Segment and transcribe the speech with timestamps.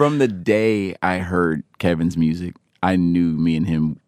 [0.00, 4.00] from the day I heard Kevin's music, I knew me and him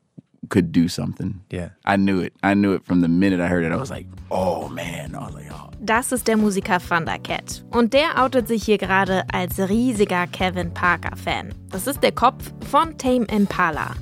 [0.48, 1.42] could do something.
[1.50, 1.68] Yeah.
[1.84, 2.32] I knew it.
[2.42, 3.72] I knew it from the minute I heard it.
[3.72, 5.14] I was like, oh man.
[5.14, 5.68] I was like, oh.
[5.84, 7.62] Das ist der Musiker Thundercat.
[7.72, 11.52] Und der outet sich hier gerade als riesiger Kevin Parker-Fan.
[11.68, 13.94] Das ist der Kopf von Tame Impala.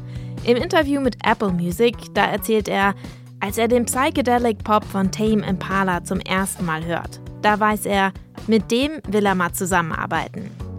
[0.45, 2.95] Im Interview mit Apple Music, da erzählt er,
[3.41, 8.13] als er den Psychedelic Pop von Tame Impala zum ersten Mal hört, da weiß er,
[8.47, 10.70] mit dem will er mal zusammenarbeiten.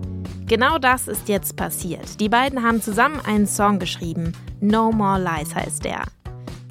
[0.51, 2.19] Genau das ist jetzt passiert.
[2.19, 4.33] Die beiden haben zusammen einen Song geschrieben.
[4.59, 6.01] No More Lies heißt der.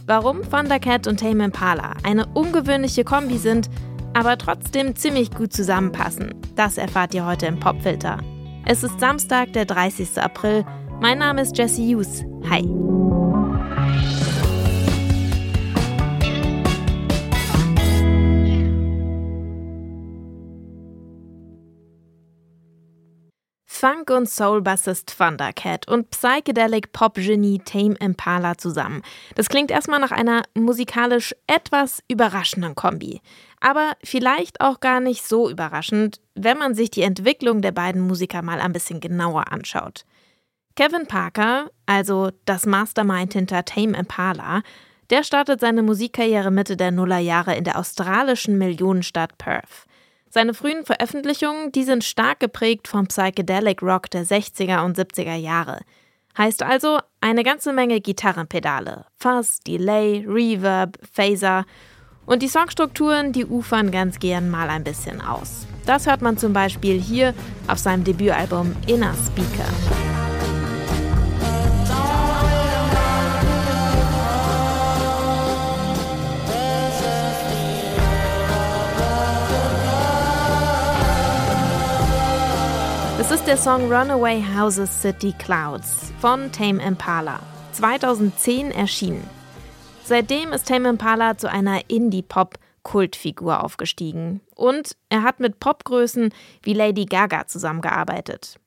[0.05, 3.71] Warum Thundercat und Tame Impala eine ungewöhnliche Kombi sind,
[4.13, 8.19] aber trotzdem ziemlich gut zusammenpassen, das erfahrt ihr heute im Popfilter.
[8.67, 10.21] Es ist Samstag, der 30.
[10.21, 10.67] April.
[11.01, 12.23] Mein Name ist Jesse Hughes.
[12.51, 13.00] Hi.
[23.81, 29.01] Funk- und Soul-Bassist Thundercat und Psychedelic Pop-Genie Tame Impala zusammen.
[29.37, 33.23] Das klingt erstmal nach einer musikalisch etwas überraschenden Kombi.
[33.59, 38.43] Aber vielleicht auch gar nicht so überraschend, wenn man sich die Entwicklung der beiden Musiker
[38.43, 40.05] mal ein bisschen genauer anschaut.
[40.77, 44.61] Kevin Parker, also das Mastermind hinter Tame Impala,
[45.09, 49.87] der startet seine Musikkarriere Mitte der Nullerjahre in der australischen Millionenstadt Perth.
[50.33, 55.81] Seine frühen Veröffentlichungen, die sind stark geprägt vom Psychedelic Rock der 60er und 70er Jahre.
[56.39, 61.65] Heißt also eine ganze Menge Gitarrenpedale, Fuzz, Delay, Reverb, Phaser
[62.27, 65.67] und die Songstrukturen, die ufern ganz gern mal ein bisschen aus.
[65.85, 67.35] Das hört man zum Beispiel hier
[67.67, 70.10] auf seinem Debütalbum Inner Speaker.
[83.31, 87.39] Das ist der Song Runaway Houses City Clouds von Tame Impala,
[87.71, 89.25] 2010 erschienen.
[90.03, 97.05] Seitdem ist Tame Impala zu einer Indie-Pop-Kultfigur aufgestiegen und er hat mit Popgrößen wie Lady
[97.05, 98.59] Gaga zusammengearbeitet.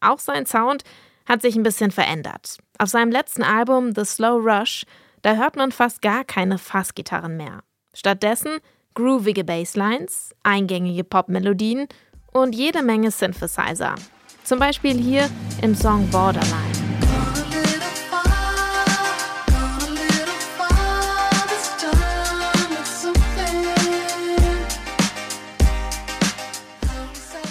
[0.00, 0.84] Auch sein Sound
[1.24, 2.58] hat sich ein bisschen verändert.
[2.76, 4.84] Auf seinem letzten Album The Slow Rush,
[5.22, 7.62] da hört man fast gar keine Fassgitarren mehr.
[7.94, 8.58] Stattdessen
[8.92, 11.88] groovige Basslines, eingängige Popmelodien
[12.36, 13.94] und jede Menge Synthesizer.
[14.42, 15.30] Zum Beispiel hier
[15.62, 16.52] im Song Borderline.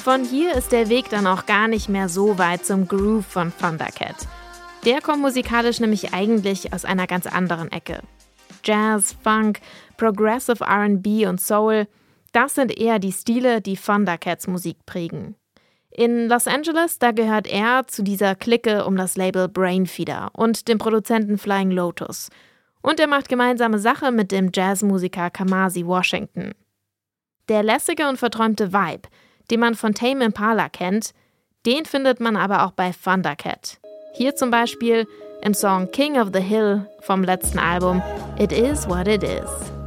[0.04, 3.54] Von hier ist der Weg dann auch gar nicht mehr so weit zum Groove von
[3.58, 4.28] Thundercat.
[4.84, 8.02] Der kommt musikalisch nämlich eigentlich aus einer ganz anderen Ecke.
[8.66, 9.62] Jazz, Funk,
[9.96, 11.88] Progressive RB und Soul–
[12.34, 15.36] das sind eher die Stile, die Thundercats Musik prägen.
[15.96, 20.80] In Los Angeles, da gehört er zu dieser Clique um das Label Brainfeeder und dem
[20.80, 22.30] Produzenten Flying Lotus.
[22.82, 26.54] Und er macht gemeinsame Sache mit dem Jazzmusiker Kamasi Washington.
[27.48, 29.08] Der lässige und verträumte Vibe,
[29.52, 31.14] den man von Tame Impala kennt,
[31.66, 33.80] den findet man aber auch bei Thundercat.
[34.14, 35.08] Hier zum Beispiel
[35.44, 38.02] im Song King of the Hill vom letzten Album
[38.40, 39.83] It Is What It Is.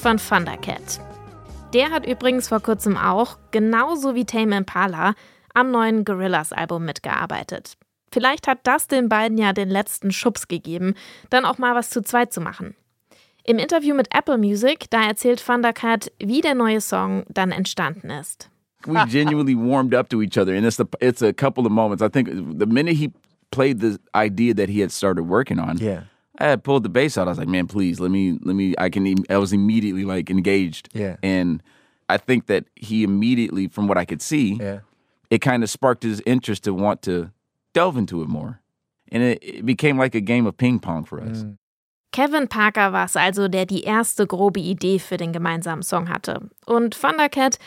[0.00, 1.00] Von Thundercat.
[1.74, 5.14] Der hat übrigens vor kurzem auch, genauso wie Tame Impala,
[5.54, 7.74] am neuen Gorillas-Album mitgearbeitet.
[8.12, 10.94] Vielleicht hat das den beiden ja den letzten Schubs gegeben,
[11.28, 12.74] dann auch mal was zu zweit zu machen.
[13.44, 18.50] Im Interview mit Apple Music, da erzählt Thundercat, wie der neue Song dann entstanden ist.
[18.86, 22.02] We genuinely warmed up to each other, and it's a, it's a couple of moments.
[22.02, 22.28] I think
[22.58, 23.12] the minute he
[23.50, 26.04] played the idea that he had started working on, Yeah.
[26.40, 27.28] I had pulled the bass out.
[27.28, 28.74] I was like, man, please let me let me.
[28.78, 29.14] I can.
[29.28, 30.88] I was immediately like engaged.
[30.94, 31.16] Yeah.
[31.22, 31.62] And
[32.08, 34.80] I think that he immediately, from what I could see, Yeah.
[35.30, 37.30] it kind of sparked his interest to want to
[37.74, 38.60] delve into it more,
[39.12, 41.44] and it, it became like a game of ping pong for us.
[42.12, 46.50] Kevin Parker war es also, der die erste grobe Idee für den gemeinsamen Song hatte.
[46.66, 47.58] Und Thundercat,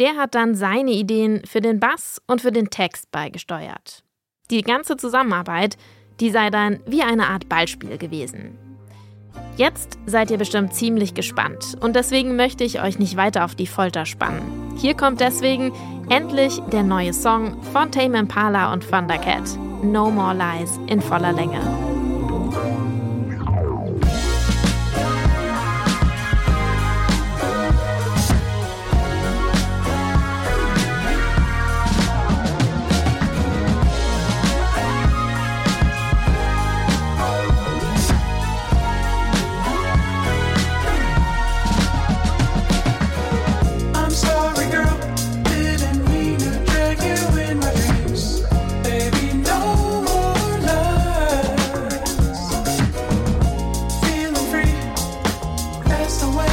[0.00, 4.02] der hat dann seine Ideen für den Bass und für den Text beigesteuert.
[4.50, 5.76] Die ganze Zusammenarbeit,
[6.22, 8.56] die sei dann wie eine Art Ballspiel gewesen.
[9.56, 13.66] Jetzt seid ihr bestimmt ziemlich gespannt und deswegen möchte ich euch nicht weiter auf die
[13.66, 14.76] Folter spannen.
[14.78, 15.72] Hier kommt deswegen
[16.08, 19.58] endlich der neue Song von Tame Impala und Thundercat.
[19.82, 21.91] No More Lies in voller Länge.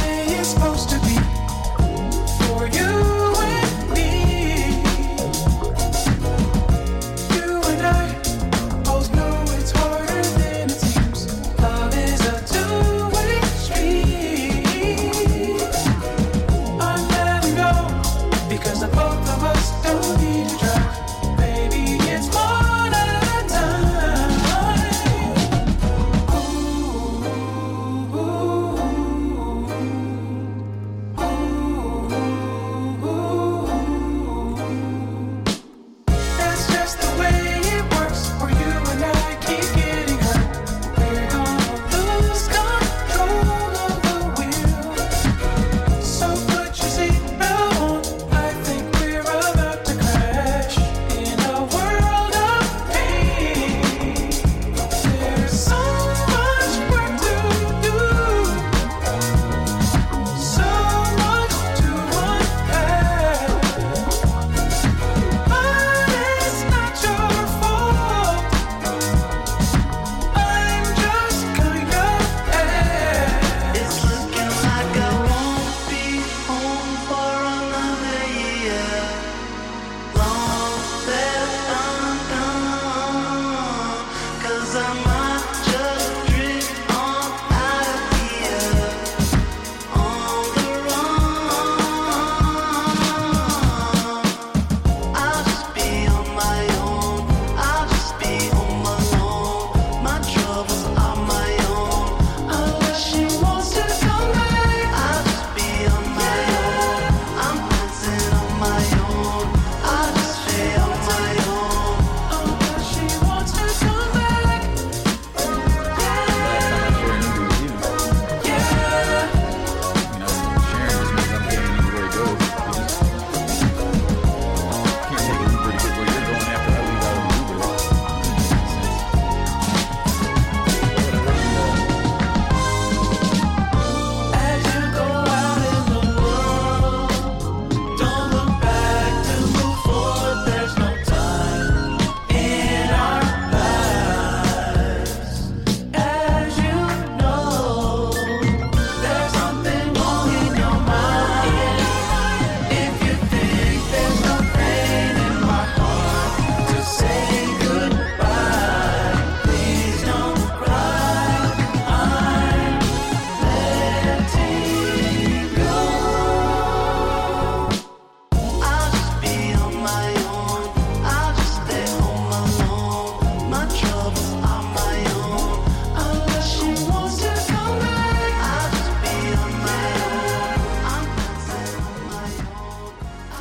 [0.00, 0.29] away.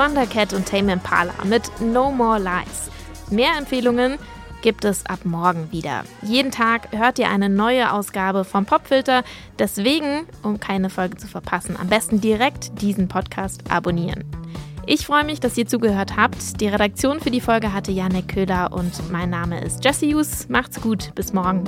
[0.10, 2.90] Thundercat und Tame Impala mit No More Lies.
[3.30, 4.18] Mehr Empfehlungen
[4.64, 6.04] gibt es ab morgen wieder.
[6.24, 9.24] Jeden Tag hört ihr eine neue Ausgabe vom Popfilter.
[9.60, 14.26] Deswegen, um keine Folge zu verpassen, am besten direkt diesen Podcast abonnieren.
[14.88, 16.60] Ich freue mich, dass ihr zugehört habt.
[16.60, 20.50] Die Redaktion für die Folge hatte Janek Köhler und mein Name ist Jesse Hughes.
[20.50, 21.66] Macht's gut, bis morgen.